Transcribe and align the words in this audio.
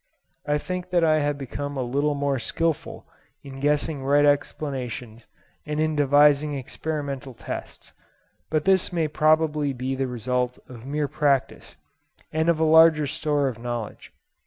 I 0.47 0.57
think 0.57 0.89
that 0.89 1.03
I 1.03 1.19
have 1.19 1.37
become 1.37 1.77
a 1.77 1.83
little 1.83 2.15
more 2.15 2.39
skilful 2.39 3.05
in 3.43 3.59
guessing 3.59 4.03
right 4.03 4.25
explanations 4.25 5.27
and 5.63 5.79
in 5.79 5.95
devising 5.95 6.55
experimental 6.55 7.35
tests; 7.35 7.93
but 8.49 8.65
this 8.65 8.91
may 8.91 9.07
probably 9.07 9.73
be 9.73 9.93
the 9.93 10.07
result 10.07 10.57
of 10.67 10.87
mere 10.87 11.07
practice, 11.07 11.75
and 12.31 12.49
of 12.49 12.59
a 12.59 12.63
larger 12.63 13.05
store 13.05 13.47
of 13.47 13.59
knowledge. 13.59 14.11